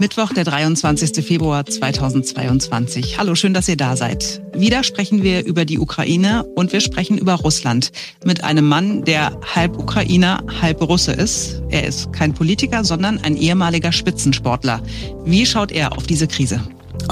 [0.00, 1.22] Mittwoch, der 23.
[1.22, 3.18] Februar 2022.
[3.18, 4.40] Hallo, schön, dass ihr da seid.
[4.54, 7.92] Wieder sprechen wir über die Ukraine und wir sprechen über Russland
[8.24, 11.62] mit einem Mann, der halb Ukrainer, halb Russe ist.
[11.68, 14.82] Er ist kein Politiker, sondern ein ehemaliger Spitzensportler.
[15.26, 16.62] Wie schaut er auf diese Krise?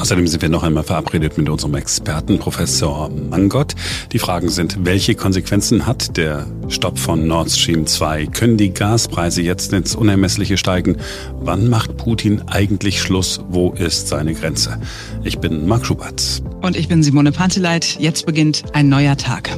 [0.01, 3.75] Außerdem sind wir noch einmal verabredet mit unserem Experten, Professor Mangott.
[4.13, 8.27] Die Fragen sind, welche Konsequenzen hat der Stopp von Nord Stream 2?
[8.27, 10.99] Können die Gaspreise jetzt ins Unermessliche steigen?
[11.41, 13.41] Wann macht Putin eigentlich Schluss?
[13.49, 14.81] Wo ist seine Grenze?
[15.25, 16.45] Ich bin Marc Schubert.
[16.63, 17.97] Und ich bin Simone Panteleit.
[17.99, 19.51] Jetzt beginnt ein neuer Tag.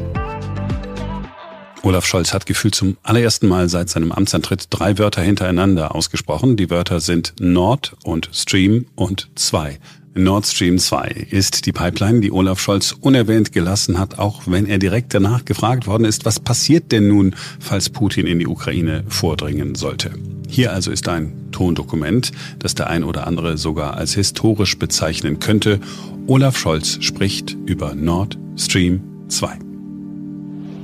[1.83, 6.57] Olaf Scholz hat gefühlt zum allerersten Mal seit seinem Amtsantritt drei Wörter hintereinander ausgesprochen.
[6.57, 9.79] Die Wörter sind Nord und Stream und 2.
[10.15, 14.79] Nord Stream 2 ist die Pipeline, die Olaf Scholz unerwähnt gelassen hat, auch wenn er
[14.79, 19.77] direkt danach gefragt worden ist, was passiert denn nun, falls Putin in die Ukraine vordringen
[19.77, 20.11] sollte.
[20.49, 25.79] Hier also ist ein Tondokument, das der ein oder andere sogar als historisch bezeichnen könnte.
[26.27, 29.59] Olaf Scholz spricht über Nord Stream 2.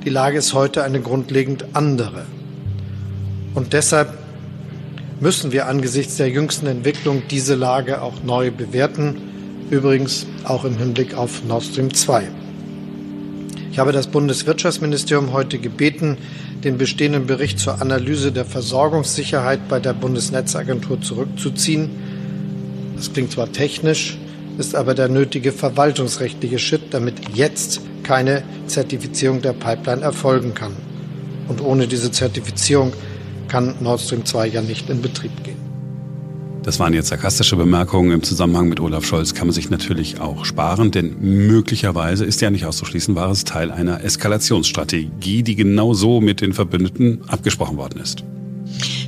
[0.04, 2.26] Die Lage ist heute eine grundlegend andere.
[3.54, 4.25] Und deshalb
[5.20, 9.16] müssen wir angesichts der jüngsten Entwicklung diese Lage auch neu bewerten,
[9.70, 12.28] übrigens auch im Hinblick auf Nord Stream 2.
[13.72, 16.16] Ich habe das Bundeswirtschaftsministerium heute gebeten,
[16.64, 21.90] den bestehenden Bericht zur Analyse der Versorgungssicherheit bei der Bundesnetzagentur zurückzuziehen.
[22.96, 24.16] Das klingt zwar technisch,
[24.58, 30.72] ist aber der nötige verwaltungsrechtliche Schritt, damit jetzt keine Zertifizierung der Pipeline erfolgen kann.
[31.48, 32.92] Und ohne diese Zertifizierung
[33.48, 35.56] kann Nord Stream 2 ja nicht in Betrieb gehen.
[36.66, 40.44] Das waren jetzt sarkastische Bemerkungen im Zusammenhang mit Olaf Scholz, kann man sich natürlich auch
[40.44, 46.20] sparen, denn möglicherweise ist ja nicht auszuschließen, war es Teil einer Eskalationsstrategie, die genau so
[46.20, 48.24] mit den Verbündeten abgesprochen worden ist.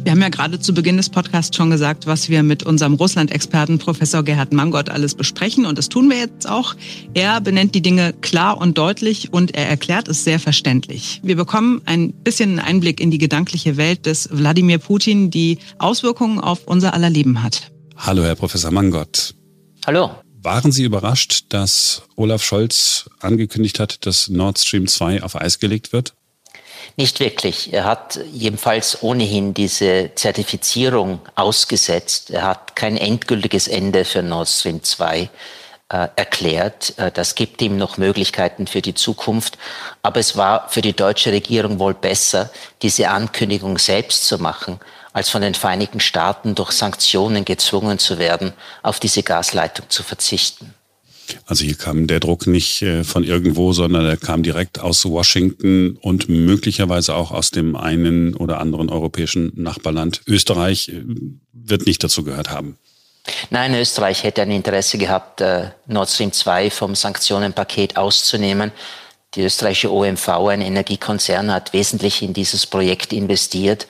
[0.05, 3.79] Wir haben ja gerade zu Beginn des Podcasts schon gesagt, was wir mit unserem Russland-Experten
[3.79, 5.67] Professor Gerhard Mangott alles besprechen.
[5.67, 6.75] Und das tun wir jetzt auch.
[7.15, 11.21] Er benennt die Dinge klar und deutlich und er erklärt es sehr verständlich.
[11.23, 16.41] Wir bekommen ein bisschen einen Einblick in die gedankliche Welt des Wladimir Putin, die Auswirkungen
[16.41, 17.73] auf unser aller Leben hat.
[17.97, 19.35] Hallo, Herr Professor Mangott.
[19.87, 20.11] Hallo.
[20.41, 25.93] Waren Sie überrascht, dass Olaf Scholz angekündigt hat, dass Nord Stream 2 auf Eis gelegt
[25.93, 26.15] wird?
[26.97, 27.73] Nicht wirklich.
[27.73, 32.31] Er hat jedenfalls ohnehin diese Zertifizierung ausgesetzt.
[32.31, 35.31] Er hat kein endgültiges Ende für Nord Stream 2
[35.91, 36.99] äh, erklärt.
[36.99, 39.59] Äh, das gibt ihm noch Möglichkeiten für die Zukunft.
[40.03, 42.51] Aber es war für die deutsche Regierung wohl besser,
[42.83, 44.81] diese Ankündigung selbst zu machen,
[45.13, 50.75] als von den Vereinigten Staaten durch Sanktionen gezwungen zu werden, auf diese Gasleitung zu verzichten.
[51.47, 55.99] Also hier kam der Druck nicht äh, von irgendwo, sondern er kam direkt aus Washington
[56.01, 60.23] und möglicherweise auch aus dem einen oder anderen europäischen Nachbarland.
[60.27, 61.03] Österreich äh,
[61.53, 62.79] wird nicht dazu gehört haben.
[63.51, 68.73] Nein, Österreich hätte ein Interesse gehabt, äh, Nord Stream 2 vom Sanktionenpaket auszunehmen.
[69.35, 73.87] Die österreichische OMV, ein Energiekonzern, hat wesentlich in dieses Projekt investiert.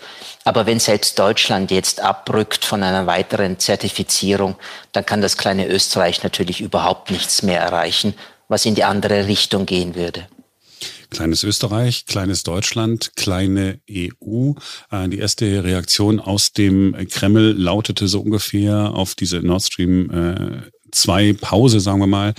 [0.49, 4.57] Aber wenn selbst Deutschland jetzt abrückt von einer weiteren Zertifizierung,
[4.93, 8.15] dann kann das kleine Österreich natürlich überhaupt nichts mehr erreichen,
[8.49, 10.27] was in die andere Richtung gehen würde.
[11.11, 14.53] Kleines Österreich, kleines Deutschland, kleine EU.
[14.91, 20.63] Äh, die erste Reaktion aus dem Kreml lautete so ungefähr auf diese Nord Stream äh,
[20.93, 22.33] zwei Pause, sagen wir mal.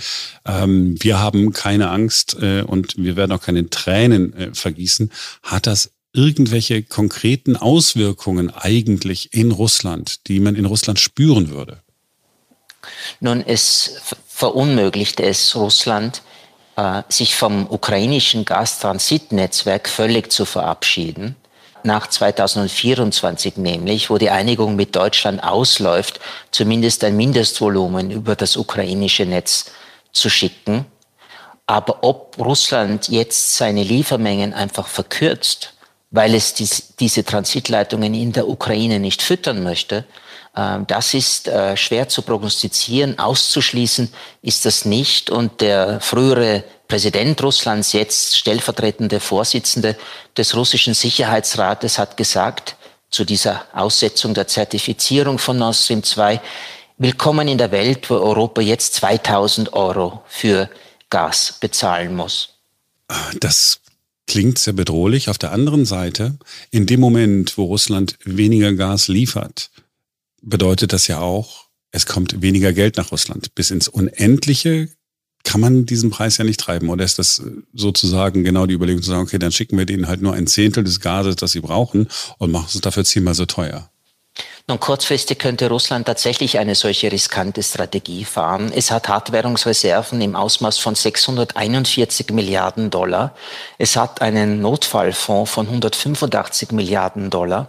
[0.44, 5.12] Ähm, wir haben keine Angst äh, und wir werden auch keine Tränen äh, vergießen.
[5.44, 11.82] Hat das irgendwelche konkreten Auswirkungen eigentlich in Russland, die man in Russland spüren würde?
[13.20, 16.22] Nun, es verunmöglicht es Russland,
[16.76, 21.36] äh, sich vom ukrainischen Gastransitnetzwerk völlig zu verabschieden
[21.84, 26.20] nach 2024 nämlich, wo die Einigung mit Deutschland ausläuft,
[26.50, 29.72] zumindest ein Mindestvolumen über das ukrainische Netz
[30.12, 30.86] zu schicken.
[31.66, 35.74] Aber ob Russland jetzt seine Liefermengen einfach verkürzt,
[36.10, 40.04] weil es dies, diese Transitleitungen in der Ukraine nicht füttern möchte,
[40.54, 43.18] äh, das ist äh, schwer zu prognostizieren.
[43.18, 44.12] Auszuschließen
[44.42, 45.30] ist das nicht.
[45.30, 49.96] Und der frühere Präsident Russlands, jetzt stellvertretende Vorsitzende
[50.36, 52.76] des russischen Sicherheitsrates, hat gesagt
[53.10, 56.40] zu dieser Aussetzung der Zertifizierung von Nord Stream 2,
[56.98, 60.68] willkommen in der Welt, wo Europa jetzt 2000 Euro für
[61.10, 62.50] Gas bezahlen muss.
[63.40, 63.80] Das
[64.30, 65.28] klingt sehr bedrohlich.
[65.28, 66.38] Auf der anderen Seite,
[66.70, 69.72] in dem Moment, wo Russland weniger Gas liefert,
[70.40, 73.56] bedeutet das ja auch, es kommt weniger Geld nach Russland.
[73.56, 74.88] Bis ins Unendliche
[75.42, 76.90] kann man diesen Preis ja nicht treiben.
[76.90, 77.42] Oder ist das
[77.74, 80.84] sozusagen genau die Überlegung zu sagen, okay, dann schicken wir denen halt nur ein Zehntel
[80.84, 82.06] des Gases, das sie brauchen
[82.38, 83.90] und machen es dafür zehnmal so teuer?
[84.70, 88.70] Nun, kurzfristig könnte Russland tatsächlich eine solche riskante Strategie fahren.
[88.72, 93.34] Es hat Hartwährungsreserven im Ausmaß von 641 Milliarden Dollar.
[93.78, 97.66] Es hat einen Notfallfonds von 185 Milliarden Dollar.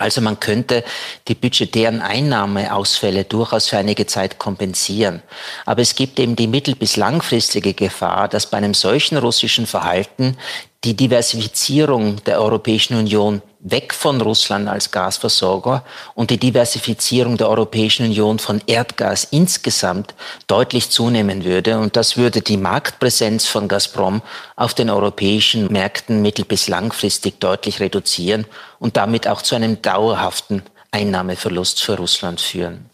[0.00, 0.82] Also man könnte
[1.28, 5.22] die budgetären Einnahmeausfälle durchaus für einige Zeit kompensieren.
[5.64, 10.36] Aber es gibt eben die mittel- bis langfristige Gefahr, dass bei einem solchen russischen Verhalten
[10.82, 15.84] die Diversifizierung der Europäischen Union weg von Russland als Gasversorger
[16.14, 20.14] und die Diversifizierung der Europäischen Union von Erdgas insgesamt
[20.46, 21.78] deutlich zunehmen würde.
[21.78, 24.22] Und das würde die Marktpräsenz von Gazprom
[24.56, 28.46] auf den europäischen Märkten mittel- bis langfristig deutlich reduzieren
[28.78, 32.89] und damit auch zu einem dauerhaften Einnahmeverlust für Russland führen.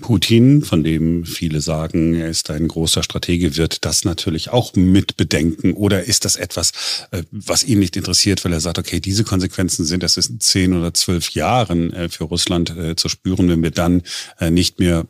[0.00, 5.16] Putin, von dem viele sagen, er ist ein großer Stratege, wird das natürlich auch mit
[5.16, 5.72] bedenken?
[5.72, 6.72] Oder ist das etwas,
[7.10, 10.40] äh, was ihn nicht interessiert, weil er sagt, okay, diese Konsequenzen sind, das ist in
[10.40, 14.02] zehn oder zwölf Jahren äh, für Russland äh, zu spüren, wenn wir dann
[14.40, 15.06] nicht mehr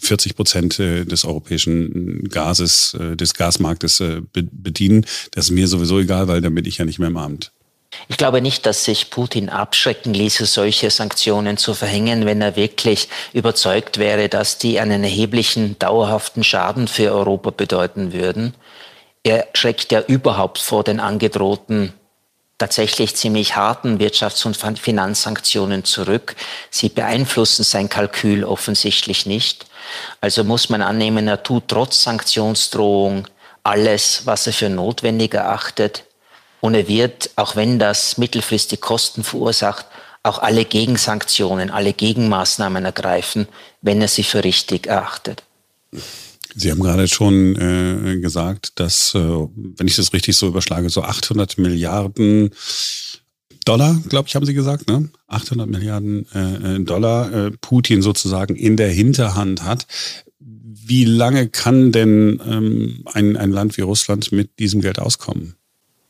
[0.00, 5.06] 40 Prozent des europäischen Gases, des Gasmarktes bedienen.
[5.30, 7.52] Das ist mir sowieso egal, weil dann bin ich ja nicht mehr im Amt.
[8.08, 13.08] Ich glaube nicht, dass sich Putin abschrecken ließe, solche Sanktionen zu verhängen, wenn er wirklich
[13.32, 18.54] überzeugt wäre, dass die einen erheblichen, dauerhaften Schaden für Europa bedeuten würden.
[19.22, 21.92] Er schreckt ja überhaupt vor den angedrohten
[22.58, 26.36] tatsächlich ziemlich harten Wirtschafts- und Finanzsanktionen zurück.
[26.70, 29.66] Sie beeinflussen sein Kalkül offensichtlich nicht.
[30.20, 33.28] Also muss man annehmen, er tut trotz Sanktionsdrohung
[33.62, 36.04] alles, was er für notwendig erachtet,
[36.60, 39.86] und er wird, auch wenn das mittelfristig Kosten verursacht,
[40.22, 43.46] auch alle Gegensanktionen, alle Gegenmaßnahmen ergreifen,
[43.80, 45.44] wenn er sie für richtig erachtet.
[46.54, 51.02] Sie haben gerade schon äh, gesagt, dass, äh, wenn ich das richtig so überschlage, so
[51.02, 52.50] 800 Milliarden
[53.66, 55.10] Dollar, glaube ich, haben Sie gesagt, ne?
[55.26, 59.86] 800 Milliarden äh, äh, Dollar äh, Putin sozusagen in der Hinterhand hat.
[60.38, 65.56] Wie lange kann denn ähm, ein, ein Land wie Russland mit diesem Geld auskommen?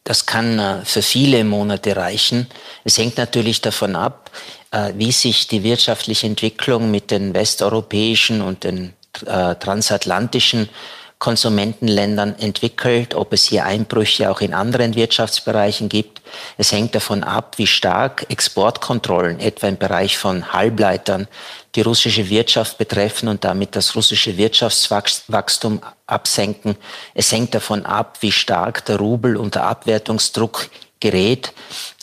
[0.06, 2.46] Das kann äh, für viele Monate reichen.
[2.84, 4.30] Es hängt natürlich davon ab,
[4.70, 8.94] äh, wie sich die wirtschaftliche Entwicklung mit den westeuropäischen und den
[9.26, 10.68] äh, transatlantischen
[11.18, 16.20] Konsumentenländern entwickelt, ob es hier Einbrüche auch in anderen Wirtschaftsbereichen gibt.
[16.58, 21.26] Es hängt davon ab, wie stark Exportkontrollen, etwa im Bereich von Halbleitern,
[21.74, 26.76] die russische Wirtschaft betreffen und damit das russische Wirtschaftswachstum absenken.
[27.14, 30.68] Es hängt davon ab, wie stark der Rubel unter Abwertungsdruck
[31.00, 31.52] gerät.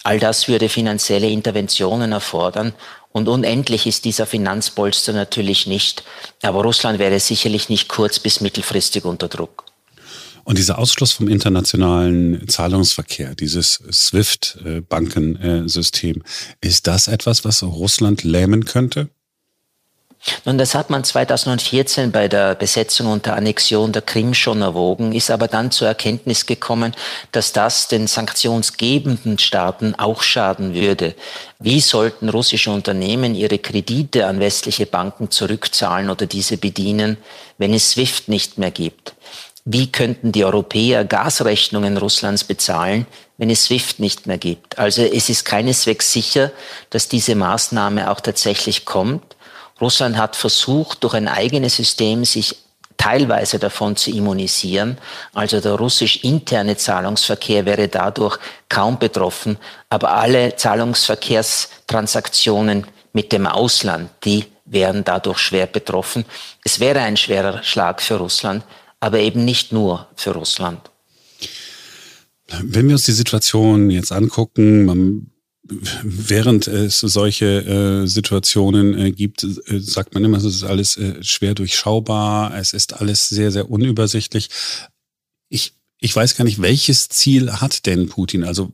[0.03, 2.73] All das würde finanzielle Interventionen erfordern.
[3.13, 6.03] Und unendlich ist dieser Finanzpolster natürlich nicht.
[6.41, 9.65] Aber Russland wäre sicherlich nicht kurz- bis mittelfristig unter Druck.
[10.43, 16.21] Und dieser Ausschluss vom internationalen Zahlungsverkehr, dieses SWIFT-Bankensystem,
[16.59, 19.07] ist das etwas, was Russland lähmen könnte?
[20.45, 25.13] Nun, das hat man 2014 bei der Besetzung und der Annexion der Krim schon erwogen,
[25.13, 26.95] ist aber dann zur Erkenntnis gekommen,
[27.31, 31.15] dass das den sanktionsgebenden Staaten auch schaden würde.
[31.59, 37.17] Wie sollten russische Unternehmen ihre Kredite an westliche Banken zurückzahlen oder diese bedienen,
[37.57, 39.13] wenn es SWIFT nicht mehr gibt?
[39.65, 44.77] Wie könnten die Europäer Gasrechnungen Russlands bezahlen, wenn es SWIFT nicht mehr gibt?
[44.77, 46.51] Also es ist keineswegs sicher,
[46.89, 49.32] dass diese Maßnahme auch tatsächlich kommt.
[49.83, 52.55] Russland hat versucht, durch ein eigenes System sich
[52.97, 54.97] teilweise davon zu immunisieren.
[55.33, 58.37] Also der russisch interne Zahlungsverkehr wäre dadurch
[58.69, 59.57] kaum betroffen,
[59.89, 66.23] aber alle Zahlungsverkehrstransaktionen mit dem Ausland, die wären dadurch schwer betroffen.
[66.63, 68.63] Es wäre ein schwerer Schlag für Russland,
[69.01, 70.79] aber eben nicht nur für Russland.
[72.61, 75.32] Wenn wir uns die Situation jetzt angucken, man
[75.63, 77.45] während es solche
[78.03, 82.73] äh, Situationen äh, gibt, äh, sagt man immer, es ist alles äh, schwer durchschaubar, es
[82.73, 84.49] ist alles sehr, sehr unübersichtlich.
[85.49, 88.43] Ich, ich weiß gar nicht, welches Ziel hat denn Putin?
[88.43, 88.73] Also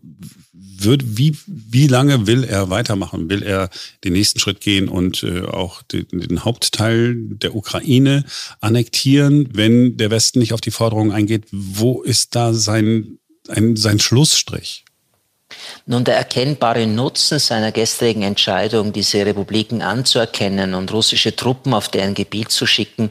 [0.52, 3.30] wird, wie, wie lange will er weitermachen?
[3.30, 3.70] Will er
[4.04, 8.24] den nächsten Schritt gehen und äh, auch den, den Hauptteil der Ukraine
[8.62, 11.46] annektieren, wenn der Westen nicht auf die Forderungen eingeht?
[11.52, 14.86] Wo ist da sein, ein, sein Schlussstrich?
[15.86, 22.14] Nun, der erkennbare Nutzen seiner gestrigen Entscheidung, diese Republiken anzuerkennen und russische Truppen auf deren
[22.14, 23.10] Gebiet zu schicken,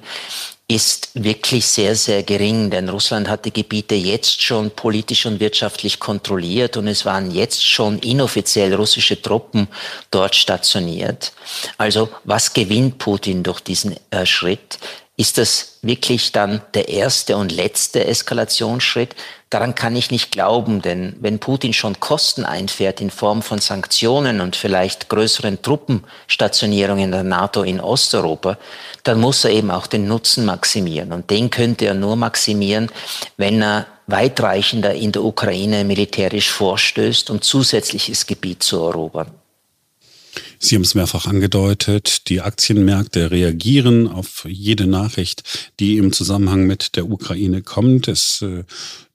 [0.71, 5.99] ist wirklich sehr, sehr gering, denn Russland hat die Gebiete jetzt schon politisch und wirtschaftlich
[5.99, 9.66] kontrolliert und es waren jetzt schon inoffiziell russische Truppen
[10.11, 11.33] dort stationiert.
[11.78, 14.78] Also was gewinnt Putin durch diesen äh, Schritt?
[15.21, 19.17] Ist das wirklich dann der erste und letzte Eskalationsschritt?
[19.51, 24.41] Daran kann ich nicht glauben, denn wenn Putin schon Kosten einfährt in Form von Sanktionen
[24.41, 28.59] und vielleicht größeren Truppenstationierungen der NATO in Osteuropa,
[29.03, 31.11] dann muss er eben auch den Nutzen maximieren.
[31.13, 32.89] Und den könnte er nur maximieren,
[33.37, 39.33] wenn er weitreichender in der Ukraine militärisch vorstößt, um zusätzliches Gebiet zu erobern.
[40.59, 45.43] Sie haben es mehrfach angedeutet, die Aktienmärkte reagieren auf jede Nachricht,
[45.79, 48.09] die im Zusammenhang mit der Ukraine kommt.
[48.09, 48.65] Es äh,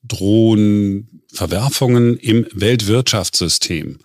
[0.04, 4.00] drohen Verwerfungen im Weltwirtschaftssystem.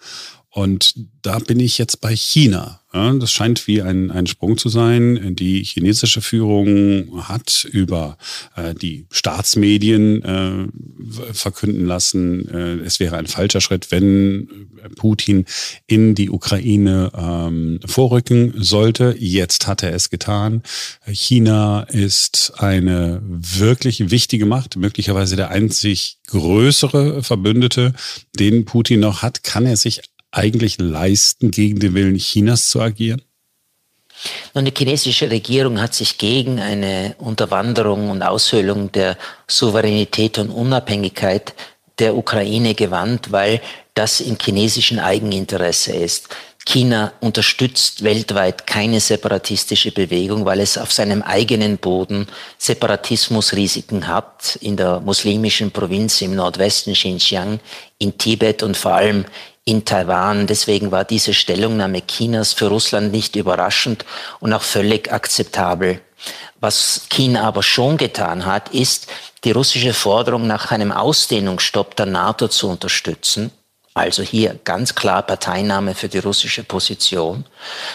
[0.59, 2.81] Und da bin ich jetzt bei China.
[2.91, 5.37] Das scheint wie ein, ein Sprung zu sein.
[5.37, 8.19] Die chinesische Führung hat über
[8.57, 15.45] äh, die Staatsmedien äh, verkünden lassen, äh, es wäre ein falscher Schritt, wenn Putin
[15.87, 19.15] in die Ukraine ähm, vorrücken sollte.
[19.17, 20.65] Jetzt hat er es getan.
[21.07, 27.93] China ist eine wirklich wichtige Macht, möglicherweise der einzig größere Verbündete,
[28.37, 29.45] den Putin noch hat.
[29.45, 33.23] Kann er sich eigentlich leisten, gegen den Willen Chinas zu agieren?
[34.55, 39.17] Nun, die chinesische Regierung hat sich gegen eine Unterwanderung und Aushöhlung der
[39.47, 41.55] Souveränität und Unabhängigkeit
[41.99, 43.61] der Ukraine gewandt, weil
[43.95, 46.29] das im chinesischen Eigeninteresse ist.
[46.65, 52.27] China unterstützt weltweit keine separatistische Bewegung, weil es auf seinem eigenen Boden
[52.59, 57.59] Separatismusrisiken hat, in der muslimischen Provinz im Nordwesten Xinjiang,
[57.99, 59.25] in Tibet und vor allem
[59.69, 60.47] in Taiwan.
[60.47, 64.07] Deswegen war diese Stellungnahme Chinas für Russland nicht überraschend
[64.41, 66.01] und auch völlig akzeptabel.
[66.59, 69.09] Was China aber schon getan hat, ist,
[69.45, 73.53] die russische Forderung nach einem Ausdehnungsstopp der NATO zu unterstützen.
[73.93, 77.45] Also hier ganz klar Parteinahme für die russische Position.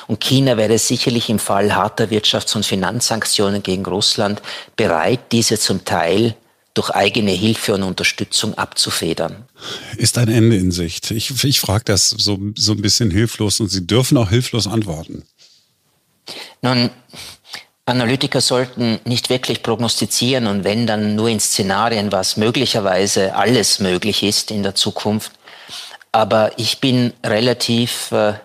[0.08, 4.42] Und China wäre sicherlich im Fall harter Wirtschafts- und Finanzsanktionen gegen Russland
[4.76, 6.36] bereit, diese zum Teil
[6.74, 9.46] durch eigene Hilfe und Unterstützung abzufedern.
[9.98, 11.12] Ist ein Ende in Sicht?
[11.12, 15.24] Ich, ich frage das so, so ein bisschen hilflos und Sie dürfen auch hilflos antworten.
[16.62, 16.90] Nun,
[17.86, 24.24] Analytiker sollten nicht wirklich prognostizieren und wenn dann nur in Szenarien, was möglicherweise alles möglich
[24.24, 25.34] ist in der Zukunft.
[26.12, 28.36] Aber ich bin relativ äh,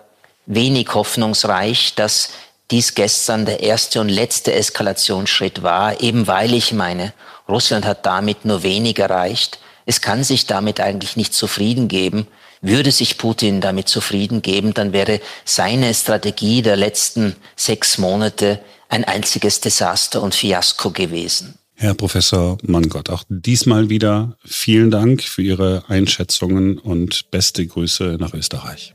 [0.45, 2.31] wenig hoffnungsreich, dass
[2.69, 7.13] dies gestern der erste und letzte Eskalationsschritt war, eben weil ich meine,
[7.49, 9.59] Russland hat damit nur wenig erreicht.
[9.85, 12.27] Es kann sich damit eigentlich nicht zufrieden geben.
[12.61, 19.05] Würde sich Putin damit zufrieden geben, dann wäre seine Strategie der letzten sechs Monate ein
[19.05, 21.55] einziges Desaster und Fiasko gewesen.
[21.75, 28.33] Herr Professor Manngott, auch diesmal wieder vielen Dank für Ihre Einschätzungen und beste Grüße nach
[28.33, 28.93] Österreich.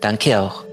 [0.00, 0.64] Danke auch.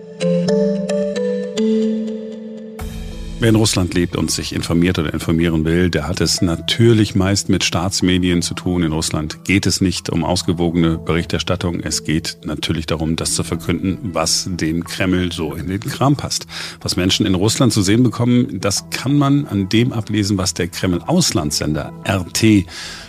[3.38, 7.50] Wer in Russland lebt und sich informiert oder informieren will, der hat es natürlich meist
[7.50, 8.82] mit Staatsmedien zu tun.
[8.82, 11.82] In Russland geht es nicht um ausgewogene Berichterstattung.
[11.82, 16.48] Es geht natürlich darum, das zu verkünden, was dem Kreml so in den Kram passt.
[16.82, 20.70] Was Menschen in Russland zu sehen bekommen, das kann man an dem ablesen, was der
[20.70, 22.66] Kreml-Auslandssender RT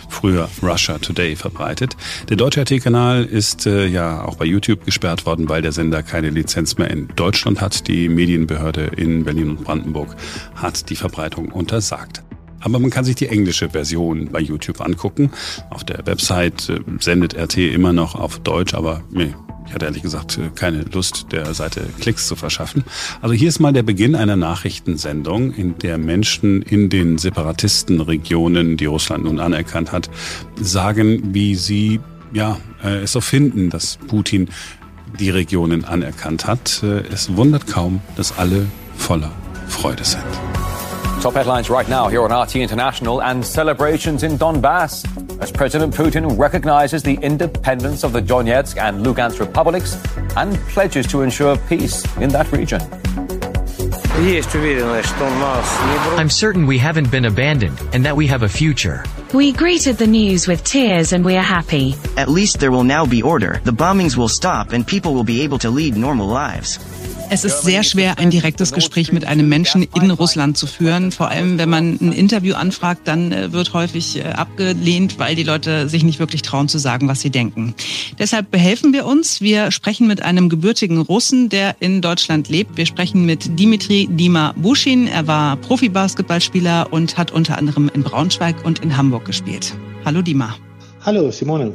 [0.09, 1.95] früher Russia Today verbreitet.
[2.29, 6.29] Der deutsche RT-Kanal ist äh, ja auch bei YouTube gesperrt worden, weil der Sender keine
[6.29, 7.87] Lizenz mehr in Deutschland hat.
[7.87, 10.15] Die Medienbehörde in Berlin und Brandenburg
[10.55, 12.23] hat die Verbreitung untersagt.
[12.59, 15.31] Aber man kann sich die englische Version bei YouTube angucken.
[15.69, 19.33] Auf der Website äh, sendet RT immer noch auf Deutsch, aber nee,
[19.67, 22.83] ich hatte ehrlich gesagt äh, keine Lust, der Seite Klicks zu verschaffen.
[23.21, 28.85] Also hier ist mal der Beginn einer Nachrichtensendung, in der Menschen in den Separatistenregionen, die
[28.85, 30.09] Russland nun anerkannt hat,
[30.59, 31.99] sagen, wie sie
[32.33, 34.49] ja, äh, es so finden, dass Putin
[35.19, 36.83] die Regionen anerkannt hat.
[36.83, 39.31] Äh, es wundert kaum, dass alle voller
[39.67, 40.23] Freude sind.
[41.21, 45.03] Top headlines right now here on RT International and celebrations in Donbass
[45.39, 49.97] as President Putin recognizes the independence of the Donetsk and Lugansk republics
[50.35, 52.81] and pledges to ensure peace in that region.
[56.17, 59.03] I'm certain we haven't been abandoned and that we have a future.
[59.33, 61.95] We greeted the news with tears and we are happy.
[62.17, 63.61] At least there will now be order.
[63.63, 66.79] The bombings will stop and people will be able to lead normal lives.
[67.29, 71.11] Es ist sehr schwer, ein direktes Gespräch mit einem Menschen in Russland zu führen.
[71.11, 75.43] Vor allem, wenn man ein Interview anfragt, dann äh, wird häufig äh, abgelehnt, weil die
[75.43, 77.75] Leute sich nicht wirklich trauen zu sagen, was sie denken.
[78.17, 79.41] Deshalb behelfen wir uns.
[79.41, 82.77] Wir sprechen mit einem gebürtigen Russen, der in Deutschland lebt.
[82.77, 85.07] Wir sprechen mit Dimitri Dima Bushin.
[85.07, 89.73] Er war Profibasketballspieler und hat unter anderem in Braunschweig und in Hamburg gespielt.
[90.05, 90.55] Hallo Dima.
[91.07, 91.71] Hallo, Simone.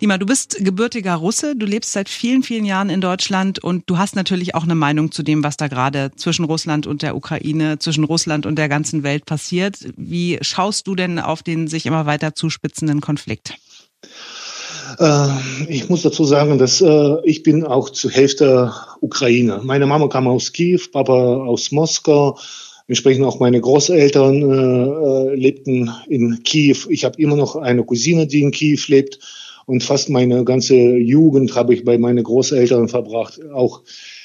[0.00, 3.98] Dima, du bist gebürtiger Russe, du lebst seit vielen, vielen Jahren in Deutschland und du
[3.98, 7.80] hast natürlich auch eine Meinung zu dem, was da gerade zwischen Russland und der Ukraine,
[7.80, 9.78] zwischen Russland und der ganzen Welt passiert.
[9.96, 13.54] Wie schaust du denn auf den sich immer weiter zuspitzenden Konflikt?
[15.00, 15.28] Äh,
[15.66, 19.60] ich muss dazu sagen, dass äh, ich bin auch zur Hälfte Ukrainer.
[19.64, 22.38] Meine Mama kam aus Kiew, Papa aus Moskau.
[22.88, 26.78] Entsprechend auch meine Großeltern äh, äh, lebten in Kiew.
[26.88, 29.18] Ich habe immer noch eine Cousine, die in Kiew lebt.
[29.66, 33.38] Und fast meine ganze Jugend habe ich bei meinen Großeltern verbracht.
[33.52, 33.82] Auch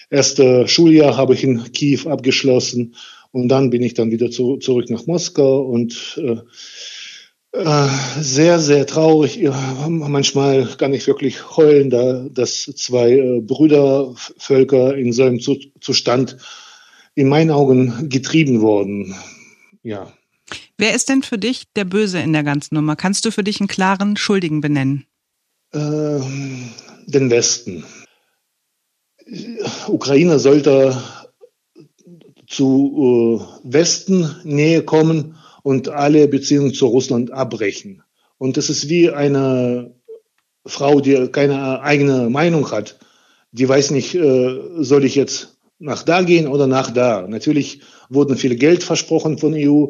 [0.09, 2.95] erste Schuljahr habe ich in Kiew abgeschlossen.
[3.31, 6.37] Und dann bin ich dann wieder zu, zurück nach Moskau und äh,
[7.51, 7.87] äh,
[8.19, 9.41] sehr, sehr traurig.
[9.89, 16.37] Manchmal kann ich wirklich heulen, da dass zwei äh, Brüdervölker in so einem Zustand
[17.15, 19.15] in meinen Augen getrieben worden.
[19.83, 20.11] Ja.
[20.77, 22.95] Wer ist denn für dich der Böse in der ganzen Nummer?
[22.95, 25.05] Kannst du für dich einen klaren Schuldigen benennen?
[25.71, 26.19] Äh,
[27.05, 27.85] den Westen.
[29.87, 31.01] Ukraine sollte
[32.47, 38.03] zu äh, Westen Nähe kommen und alle Beziehungen zu Russland abbrechen.
[38.37, 39.95] Und das ist wie eine
[40.65, 42.99] Frau, die keine eigene Meinung hat.
[43.51, 45.52] Die weiß nicht, äh, soll ich jetzt
[45.83, 47.27] nach da gehen oder nach da.
[47.27, 49.87] Natürlich wurden viel Geld versprochen von EU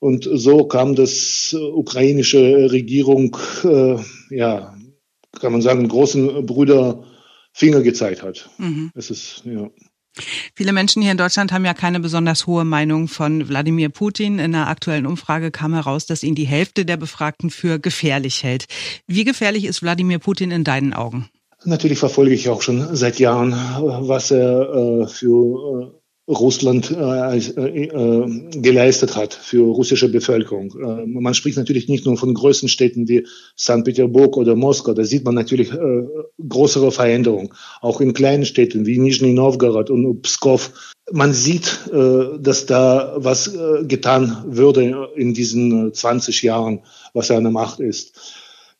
[0.00, 3.96] und so kam das äh, ukrainische Regierung, äh,
[4.30, 4.74] ja,
[5.38, 7.04] kann man sagen, großen Brüder
[7.52, 8.48] Finger gezeigt hat.
[8.58, 8.90] Mhm.
[8.94, 9.68] Es ist, ja.
[10.54, 14.38] Viele Menschen hier in Deutschland haben ja keine besonders hohe Meinung von Wladimir Putin.
[14.38, 18.66] In einer aktuellen Umfrage kam heraus, dass ihn die Hälfte der Befragten für gefährlich hält.
[19.06, 21.28] Wie gefährlich ist Wladimir Putin in deinen Augen?
[21.64, 28.60] Natürlich verfolge ich auch schon seit Jahren, was er äh, für äh, Russland äh, äh,
[28.60, 30.72] geleistet hat, für russische Bevölkerung.
[30.78, 33.26] Äh, man spricht natürlich nicht nur von größeren Städten wie
[33.58, 33.82] St.
[33.82, 36.06] Petersburg oder Moskau, da sieht man natürlich äh,
[36.46, 37.50] größere Veränderungen.
[37.80, 40.94] Auch in kleinen Städten wie Nizhny Novgorod und Pskov.
[41.10, 43.50] Man sieht, dass da was
[43.84, 46.80] getan würde in diesen 20 Jahren,
[47.14, 48.12] was er an der Macht ist.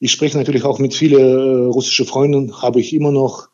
[0.00, 3.48] Ich spreche natürlich auch mit vielen äh, russischen Freunden, habe ich immer noch.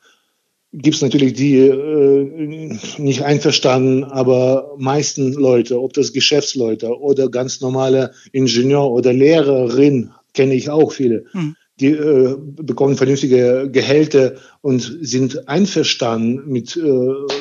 [0.73, 7.61] Gibt es natürlich die äh, nicht einverstanden, aber meisten Leute, ob das Geschäftsleute oder ganz
[7.61, 11.55] normale Ingenieur oder Lehrerin, kenne ich auch viele, hm.
[11.79, 16.81] die äh, bekommen vernünftige Gehälter und sind einverstanden mit äh,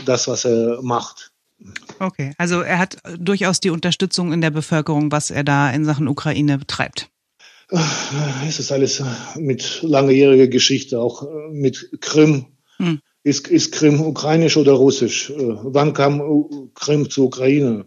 [0.06, 1.32] das, was er macht.
[2.00, 6.08] Okay, also er hat durchaus die Unterstützung in der Bevölkerung, was er da in Sachen
[6.08, 7.10] Ukraine betreibt.
[8.48, 9.02] Es ist alles
[9.36, 12.46] mit langjähriger Geschichte, auch äh, mit Krim.
[12.78, 13.00] Hm.
[13.24, 15.32] Ist, ist Krim ukrainisch oder russisch?
[15.32, 17.86] Äh, wann kam Krim zur Ukraine?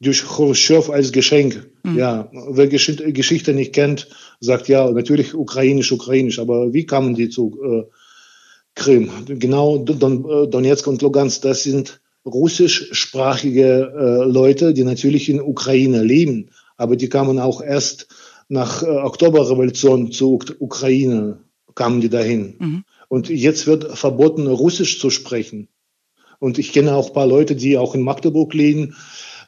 [0.00, 1.70] Durch Khrushchev als Geschenk.
[1.84, 1.96] Hm.
[1.96, 4.08] Ja, wer Geschichte nicht kennt,
[4.40, 6.40] sagt ja, natürlich ukrainisch, ukrainisch.
[6.40, 7.84] Aber wie kamen die zu äh,
[8.74, 9.10] Krim?
[9.26, 16.02] Genau, Don, äh, Donetsk und Lugansk, das sind russischsprachige äh, Leute, die natürlich in Ukraine
[16.02, 16.50] leben.
[16.76, 18.08] Aber die kamen auch erst
[18.48, 21.38] nach äh, Oktoberrevolution zur Ukraine
[21.74, 22.56] kamen die dahin.
[22.58, 22.84] Mhm.
[23.08, 25.68] Und jetzt wird verboten, Russisch zu sprechen.
[26.40, 28.96] Und ich kenne auch ein paar Leute, die auch in Magdeburg leben,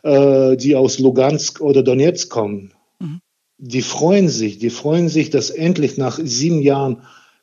[0.02, 2.72] äh, die aus Lugansk oder Donetsk kommen.
[2.98, 3.20] Mhm.
[3.58, 7.02] Die freuen sich, die freuen sich, dass endlich nach sieben Jahren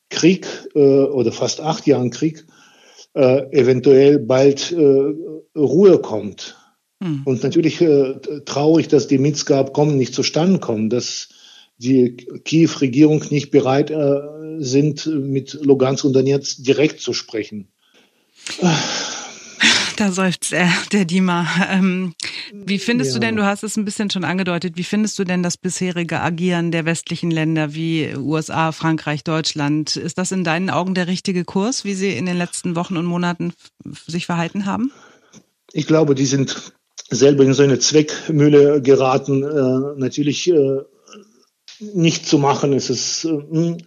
[0.10, 2.46] Krieg äh, oder fast acht Jahren Krieg
[3.14, 5.14] äh, eventuell bald äh,
[5.56, 6.56] Ruhe kommt.
[7.00, 7.22] Mhm.
[7.26, 8.16] Und natürlich äh,
[8.46, 10.90] traurig, dass die Minsker Abkommen nicht zustande kommen.
[10.90, 11.30] Das
[11.78, 14.20] die Kiew-Regierung nicht bereit äh,
[14.60, 17.68] sind, mit Lugansk und Donetsk direkt zu sprechen.
[19.98, 21.48] Da seufzt er, der Dima.
[21.72, 22.14] Ähm,
[22.54, 23.14] wie findest ja.
[23.16, 26.22] du denn, du hast es ein bisschen schon angedeutet, wie findest du denn das bisherige
[26.22, 29.96] Agieren der westlichen Länder wie USA, Frankreich, Deutschland?
[29.96, 33.06] Ist das in deinen Augen der richtige Kurs, wie sie in den letzten Wochen und
[33.06, 33.54] Monaten
[34.06, 34.92] sich verhalten haben?
[35.74, 36.74] Ich glaube, die sind
[37.10, 39.44] selber in so eine Zweckmühle geraten.
[39.44, 40.82] Äh, natürlich äh,
[41.80, 42.74] nicht zu machen.
[42.74, 43.78] Es ist äh,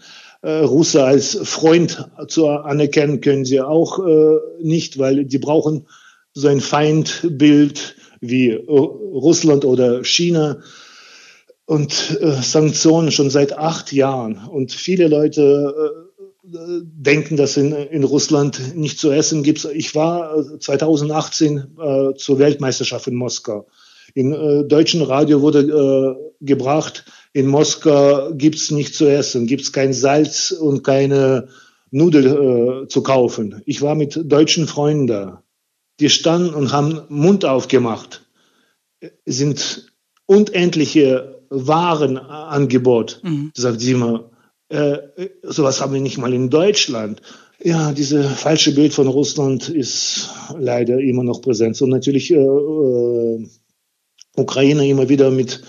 [0.42, 5.86] äh, Russe als Freund zu anerkennen können sie auch äh, nicht, weil die brauchen
[6.32, 10.58] so ein Feindbild wie äh, Russland oder China
[11.66, 14.38] und äh, Sanktionen schon seit acht Jahren.
[14.48, 16.10] Und viele Leute äh,
[16.82, 19.64] denken, dass in, in Russland nicht zu essen gibt.
[19.66, 23.66] Ich war 2018 äh, zur Weltmeisterschaft in Moskau.
[24.14, 29.92] Im äh, deutschen Radio wurde äh, gebracht, in Moskau gibt's nicht zu essen, gibt's kein
[29.92, 31.48] Salz und keine
[31.90, 32.26] Nudel
[32.84, 33.62] äh, zu kaufen.
[33.66, 35.42] Ich war mit deutschen Freunden da.
[36.00, 38.26] Die standen und haben Mund aufgemacht.
[39.26, 39.92] Sind
[40.26, 43.20] unendliche Warenangebot.
[43.22, 43.52] Mhm.
[43.54, 44.30] Sagt sie mal,
[44.70, 44.98] Äh,
[45.42, 47.20] sowas haben wir nicht mal in Deutschland.
[47.62, 51.82] Ja, diese falsche Bild von Russland ist leider immer noch präsent.
[51.82, 53.48] Und natürlich äh, äh,
[54.40, 55.62] Ukraine immer wieder mit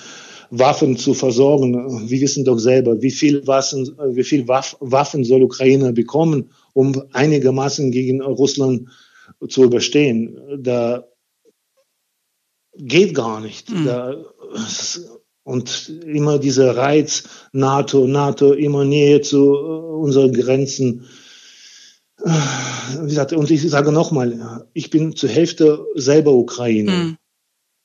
[0.51, 2.09] Waffen zu versorgen.
[2.09, 7.91] Wir wissen doch selber, wie viel Waffen, wie viel Waffen soll Ukraine bekommen, um einigermaßen
[7.91, 8.89] gegen Russland
[9.47, 10.37] zu überstehen.
[10.59, 11.05] Da
[12.75, 13.69] geht gar nicht.
[13.69, 13.85] Mhm.
[13.85, 14.15] Da,
[15.43, 21.05] und immer dieser Reiz, NATO, NATO, immer näher zu unseren Grenzen.
[22.17, 26.91] Wie gesagt, und ich sage nochmal, ich bin zur Hälfte selber Ukrainer.
[26.91, 27.17] Mhm.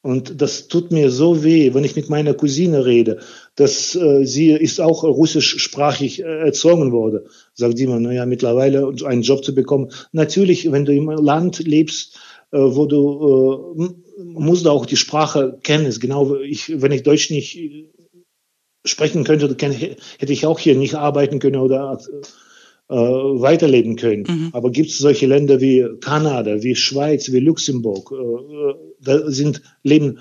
[0.06, 3.18] Und das tut mir so weh, wenn ich mit meiner Cousine rede,
[3.56, 7.22] dass äh, sie ist auch russischsprachig äh, erzogen worden.
[7.54, 9.90] Sagt sie mir, naja, mittlerweile einen Job zu bekommen.
[10.12, 12.20] Natürlich, wenn du im Land lebst,
[12.52, 15.92] äh, wo du äh, musst du auch die Sprache kennen.
[15.98, 17.58] Genau, ich, wenn ich Deutsch nicht
[18.84, 21.98] sprechen könnte, hätte ich auch hier nicht arbeiten können oder
[22.88, 24.24] äh, weiterleben können.
[24.28, 24.50] Mhm.
[24.52, 30.20] Aber gibt es solche Länder wie Kanada, wie Schweiz, wie Luxemburg, äh, da sind leben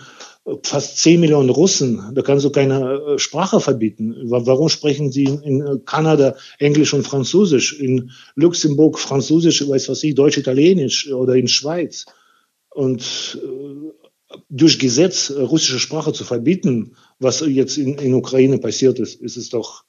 [0.63, 4.15] fast 10 Millionen Russen, da kannst du keine äh, Sprache verbieten.
[4.25, 10.37] Warum sprechen sie in Kanada Englisch und Französisch, in Luxemburg Französisch, weiß was ich, Deutsch,
[10.37, 12.05] Italienisch oder in Schweiz?
[12.69, 19.21] Und äh, durch Gesetz russische Sprache zu verbieten, was jetzt in, in Ukraine passiert ist,
[19.21, 19.83] ist es doch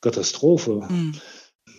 [0.00, 0.82] Katastrophe.
[0.88, 1.14] Mhm.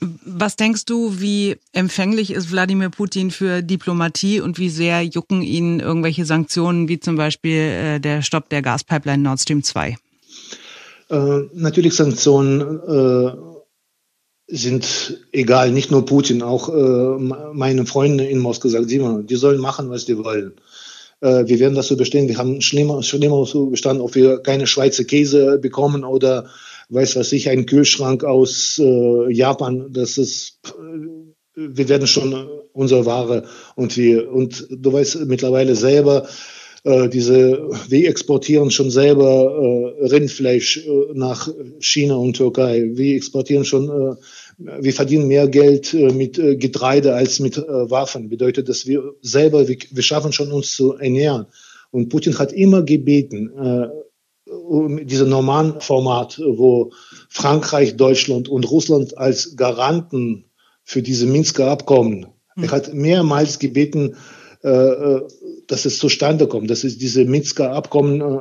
[0.02, 5.80] Was denkst du, wie empfänglich ist Wladimir Putin für Diplomatie und wie sehr jucken ihn
[5.80, 9.98] irgendwelche Sanktionen, wie zum Beispiel äh, der Stopp der Gaspipeline Nord Stream 2?
[11.10, 13.32] Äh, natürlich Sanktionen äh,
[14.48, 17.20] sind egal, nicht nur Putin, auch äh,
[17.54, 20.54] meine Freunde in Moskau sagen, mal, die sollen machen, was die wollen.
[21.22, 22.28] Äh, wir werden das so bestehen.
[22.28, 26.50] Wir haben schlimmer, schlimmer so bestanden, ob wir keine Schweizer Käse bekommen oder
[26.92, 31.08] weiß was ich, ein Kühlschrank aus äh, Japan, das ist, äh,
[31.56, 36.28] wir werden schon unsere Ware und wir, und du weißt mittlerweile selber,
[36.84, 41.48] äh, diese, wir exportieren schon selber äh, Rindfleisch äh, nach
[41.80, 42.90] China und Türkei.
[42.94, 44.16] Wir exportieren schon, äh,
[44.82, 48.30] wir verdienen mehr Geld mit Getreide als mit Waffen.
[48.30, 51.48] Bedeutet, dass wir selber, wir, wir schaffen schon uns zu ernähren.
[51.90, 53.52] Und Putin hat immer gebeten,
[55.04, 56.92] diese Norman-Format, wo
[57.30, 60.46] Frankreich, Deutschland und Russland als Garanten
[60.84, 62.64] für diese Minsker Abkommen, mhm.
[62.64, 64.16] er hat mehrmals gebeten,
[64.64, 65.28] äh, äh,
[65.68, 68.40] dass es zustande kommt, dass es diese Minsker Abkommen äh,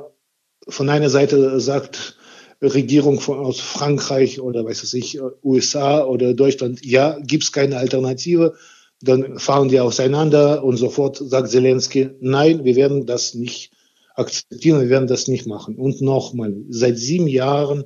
[0.68, 2.16] von einer Seite sagt,
[2.62, 8.55] Regierung von, aus Frankreich oder weiß ich, USA oder Deutschland, ja, gibt's keine Alternative,
[9.01, 13.73] dann fahren die auseinander und sofort sagt Zelensky, nein, wir werden das nicht
[14.14, 15.77] akzeptieren, wir werden das nicht machen.
[15.77, 17.85] Und nochmal, seit sieben Jahren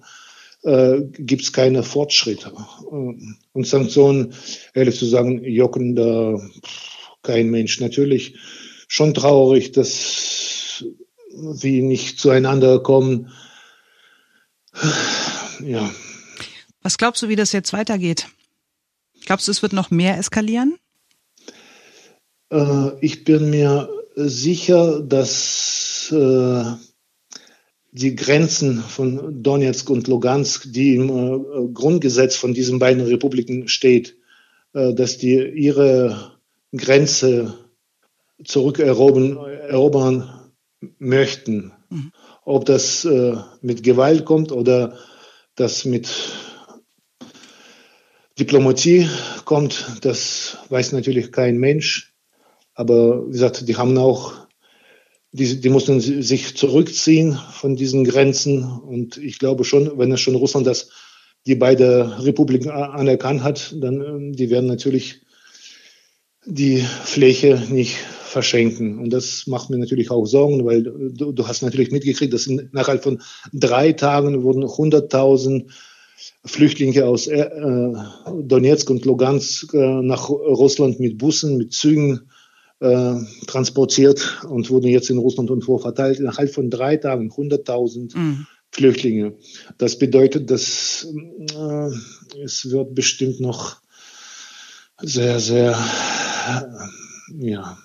[0.63, 2.53] äh, gibt es keine Fortschritte.
[2.91, 3.15] Äh,
[3.53, 4.35] und Sanktionen,
[4.75, 6.41] ehrlich zu sagen, jocken da
[7.23, 7.81] kein Mensch.
[7.81, 8.37] Natürlich
[8.89, 10.85] schon traurig, dass
[11.31, 13.31] wir nicht zueinander kommen.
[15.65, 15.91] Ja.
[16.83, 18.29] Was glaubst du, wie das jetzt weitergeht?
[19.25, 20.77] Glaubst du, es wird noch mehr eskalieren?
[22.51, 26.65] Äh, ich bin mir sicher, dass äh,
[27.93, 34.17] die Grenzen von Donetsk und Lugansk, die im äh, Grundgesetz von diesen beiden Republiken steht,
[34.73, 36.33] äh, dass die ihre
[36.77, 37.55] Grenze
[38.45, 40.51] zurückerobern erobern
[40.99, 41.73] möchten.
[41.89, 42.13] Mhm.
[42.45, 44.99] Ob das äh, mit Gewalt kommt oder
[45.55, 46.11] das mit
[48.39, 49.09] Diplomatie
[49.45, 52.14] kommt, das weiß natürlich kein Mensch.
[52.75, 54.35] Aber wie gesagt, die haben auch
[55.33, 58.63] die, die mussten sich zurückziehen von diesen Grenzen.
[58.63, 60.91] Und ich glaube schon, wenn es schon Russland das
[61.47, 65.21] die beide Republiken anerkannt hat, dann ähm, die werden natürlich
[66.47, 68.99] die Fläche nicht verschenken.
[68.99, 73.03] Und das macht mir natürlich auch Sorgen, weil du, du hast natürlich mitgekriegt, dass innerhalb
[73.03, 73.21] von
[73.53, 75.67] drei Tagen wurden 100.000
[76.45, 77.51] Flüchtlinge aus äh,
[78.43, 82.31] Donetsk und Lugansk äh, nach Russland mit Bussen, mit Zügen
[82.81, 83.15] äh,
[83.47, 86.19] transportiert und wurden jetzt in Russland und wo verteilt.
[86.19, 88.47] Innerhalb von drei Tagen 100.000 mhm.
[88.71, 89.35] Flüchtlinge.
[89.79, 91.07] Das bedeutet, dass
[91.55, 91.91] äh,
[92.43, 93.77] es wird bestimmt noch
[95.01, 95.79] sehr, sehr
[96.49, 97.79] äh, ja,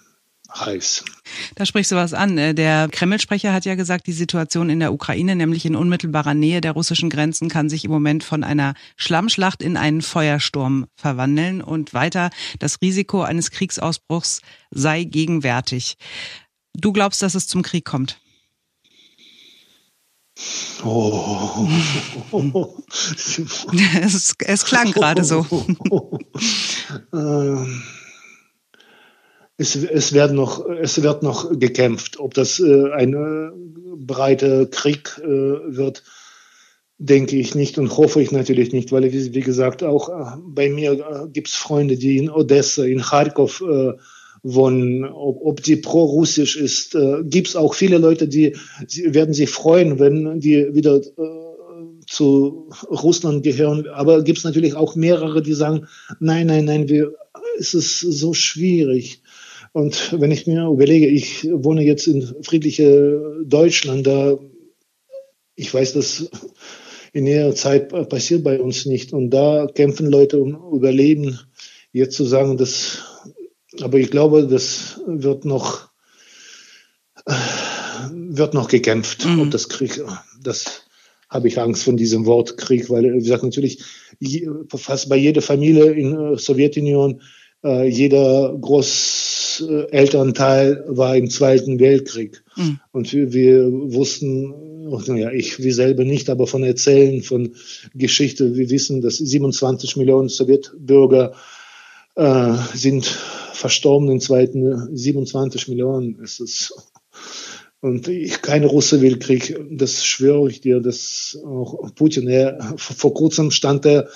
[0.53, 1.05] heiß.
[1.55, 2.37] Da sprichst du was an.
[2.37, 6.61] Äh, der Kreml-Sprecher hat ja gesagt, die Situation in der Ukraine, nämlich in unmittelbarer Nähe
[6.61, 11.93] der russischen Grenzen, kann sich im Moment von einer Schlammschlacht in einen Feuersturm verwandeln und
[11.93, 15.97] weiter das Risiko eines Kriegsausbruchs sei gegenwärtig.
[16.75, 18.19] Du glaubst, dass es zum Krieg kommt?
[20.85, 21.67] Oh.
[24.01, 25.45] es, es klang gerade so.
[27.13, 27.83] Ähm,
[29.59, 32.17] es, es, wird noch, es wird noch gekämpft.
[32.17, 33.51] Ob das äh, ein äh,
[33.97, 36.03] breiter Krieg äh, wird,
[36.97, 40.69] denke ich nicht und hoffe ich natürlich nicht, weil, wie, wie gesagt, auch äh, bei
[40.69, 43.93] mir äh, gibt es Freunde, die in Odessa, in Kharkov äh,
[44.43, 46.95] wohnen, ob, ob die pro-russisch ist.
[46.95, 48.55] Äh, gibt es auch viele Leute, die
[48.87, 53.89] sie, werden sich freuen, wenn die wieder äh, zu Russland gehören.
[53.89, 55.87] Aber gibt es natürlich auch mehrere, die sagen,
[56.21, 57.13] nein, nein, nein, wir,
[57.57, 59.21] es ist so schwierig.
[59.71, 64.37] Und wenn ich mir überlege, ich wohne jetzt in friedliche Deutschland, da
[65.55, 66.29] ich weiß, dass
[67.11, 69.13] in näherer Zeit passiert bei uns nicht.
[69.13, 71.39] Und da kämpfen Leute um Überleben.
[71.91, 72.99] Jetzt zu sagen, dass
[73.81, 75.89] aber ich glaube, das wird noch,
[78.11, 79.41] wird noch gekämpft, mhm.
[79.41, 80.01] ob das Krieg,
[80.41, 80.83] das
[81.29, 83.83] habe ich Angst von diesem Wort Krieg, weil, wie gesagt, natürlich
[84.75, 87.21] fast bei jeder Familie in der Sowjetunion,
[87.63, 88.55] äh, jeder
[89.59, 92.43] Großelternteil war im Zweiten Weltkrieg.
[92.55, 92.79] Mhm.
[92.91, 94.53] Und wir, wir wussten,
[95.17, 97.53] ja, ich wie selber nicht, aber von Erzählen, von
[97.93, 101.33] Geschichte, wir wissen, dass 27 Millionen Sowjetbürger
[102.15, 103.05] äh, sind
[103.53, 106.73] verstorben im zweiten 27 Millionen ist es.
[107.81, 113.13] Und ich, keine Russe will Krieg, das schwöre ich dir, dass auch Putin, er, vor
[113.13, 114.09] kurzem stand er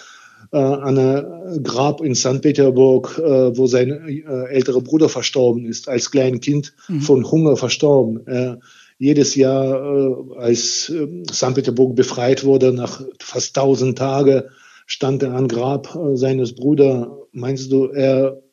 [0.53, 2.41] äh, an einem Grab in St.
[2.41, 7.01] Petersburg, äh, wo sein äh, älterer Bruder verstorben ist, als kleines Kind mhm.
[7.01, 8.25] von Hunger verstorben.
[8.27, 8.57] Äh,
[8.99, 11.55] jedes Jahr, äh, als äh, St.
[11.55, 14.43] Petersburg befreit wurde, nach fast tausend Tagen,
[14.85, 17.07] stand er am Grab äh, seines Bruders.
[17.31, 18.43] Meinst du, er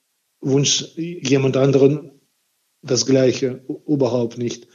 [0.40, 2.12] wünscht jemand anderen
[2.80, 3.62] das Gleiche?
[3.86, 4.68] Überhaupt nicht.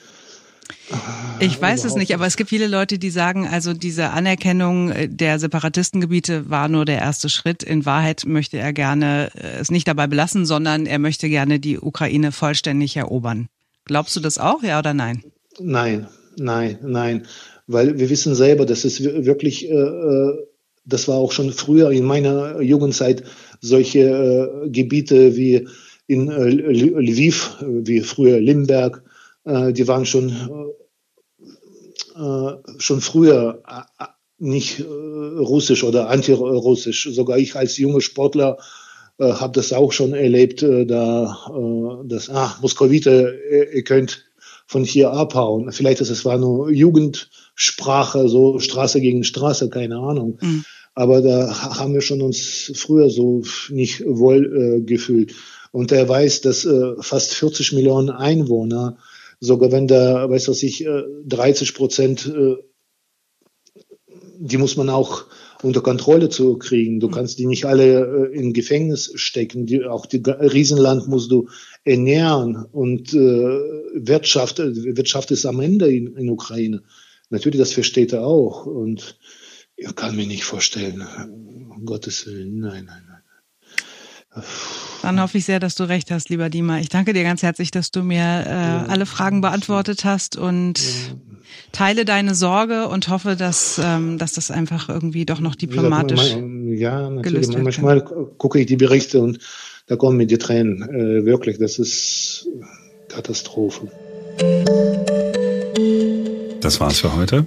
[1.40, 5.40] Ich weiß es nicht, aber es gibt viele Leute, die sagen, also diese Anerkennung der
[5.40, 7.64] Separatistengebiete war nur der erste Schritt.
[7.64, 11.80] In Wahrheit möchte er gerne äh, es nicht dabei belassen, sondern er möchte gerne die
[11.80, 13.50] Ukraine vollständig erobern.
[13.86, 15.24] Glaubst du das auch, ja oder nein?
[15.60, 17.28] Nein, nein, nein,
[17.68, 20.46] weil wir wissen selber, dass es wirklich, äh, äh
[20.88, 23.24] das war auch schon früher in meiner Jugendzeit
[23.60, 24.02] solche
[24.66, 25.68] äh, Gebiete wie
[26.06, 29.04] in äh, Lviv, wie früher Limberg,
[29.46, 30.30] äh, die waren schon,
[32.16, 34.06] äh, äh schon früher äh,
[34.38, 37.10] nicht äh, russisch oder antirussisch.
[37.12, 38.58] Sogar ich als junger Sportler
[39.18, 44.26] äh, habe das auch schon erlebt, äh, da äh, das, ah, Moskowite, ihr, ihr könnt
[44.68, 45.72] von hier abhauen.
[45.72, 50.40] Vielleicht ist es war nur Jugendsprache, so Straße gegen Straße, keine Ahnung.
[50.42, 50.66] Mhm.
[50.96, 55.36] Aber da haben wir schon uns früher so nicht wohl äh, gefühlt.
[55.72, 58.98] Und er weiß, dass äh, fast 40 Millionen Einwohner,
[59.40, 62.56] sogar wenn da, weiß was ich, äh, 30 Prozent, äh,
[64.38, 65.26] die muss man auch
[65.64, 67.00] unter Kontrolle zu kriegen.
[67.00, 69.66] Du kannst die nicht alle äh, in Gefängnis stecken.
[69.66, 71.50] Die, auch die Riesenland musst du
[71.84, 76.84] ernähren und äh, Wirtschaft, Wirtschaft ist am Ende in, in Ukraine.
[77.30, 79.18] Natürlich, das versteht er auch und
[79.76, 81.06] ich kann mir nicht vorstellen,
[81.70, 84.44] um Gottes Willen, nein, nein, nein.
[85.02, 86.80] Dann hoffe ich sehr, dass du recht hast, lieber Dima.
[86.80, 90.80] Ich danke dir ganz herzlich, dass du mir äh, ja, alle Fragen beantwortet hast und
[90.80, 91.16] ja.
[91.72, 96.42] teile deine Sorge und hoffe, dass, ähm, dass das einfach irgendwie doch noch diplomatisch gesagt,
[96.42, 97.48] man, Ja, natürlich.
[97.58, 99.40] Manchmal gucke ich die Berichte und
[99.88, 100.82] da kommen mir die Tränen.
[100.82, 102.48] Äh, wirklich, das ist
[103.10, 103.88] Katastrophe.
[106.62, 107.46] Das war's für heute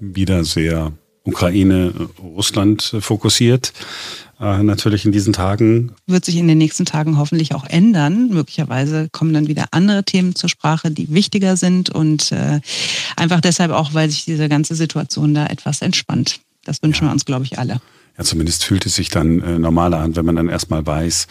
[0.00, 0.92] wieder sehr
[1.24, 3.72] Ukraine, Russland fokussiert.
[4.40, 5.92] Äh, natürlich in diesen Tagen.
[6.06, 8.28] Wird sich in den nächsten Tagen hoffentlich auch ändern.
[8.28, 12.60] Möglicherweise kommen dann wieder andere Themen zur Sprache, die wichtiger sind und äh,
[13.16, 16.40] einfach deshalb auch, weil sich diese ganze Situation da etwas entspannt.
[16.64, 17.10] Das wünschen ja.
[17.10, 17.80] wir uns, glaube ich, alle.
[18.16, 21.26] Ja, zumindest fühlt es sich dann äh, normaler an, wenn man dann erstmal weiß,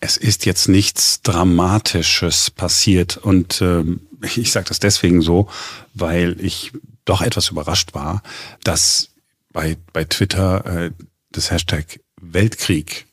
[0.00, 3.16] es ist jetzt nichts Dramatisches passiert.
[3.16, 4.00] Und ähm,
[4.36, 5.48] ich sage das deswegen so,
[5.94, 6.72] weil ich
[7.04, 8.22] doch etwas überrascht war,
[8.64, 9.10] dass
[9.52, 10.90] bei, bei Twitter äh,
[11.32, 13.06] das Hashtag Weltkrieg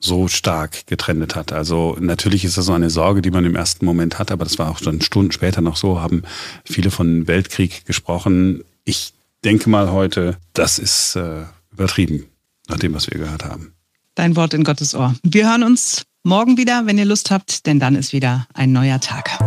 [0.00, 1.52] so stark getrendet hat.
[1.52, 4.58] Also natürlich ist das so eine Sorge, die man im ersten Moment hat, aber das
[4.58, 6.22] war auch schon Stunden später noch so, haben
[6.64, 8.64] viele von Weltkrieg gesprochen.
[8.84, 9.14] Ich
[9.44, 12.26] denke mal heute, das ist äh, übertrieben,
[12.68, 13.72] nach dem, was wir gehört haben.
[14.14, 15.14] Dein Wort in Gottes Ohr.
[15.22, 19.00] Wir hören uns morgen wieder, wenn ihr Lust habt, denn dann ist wieder ein neuer
[19.00, 19.38] Tag.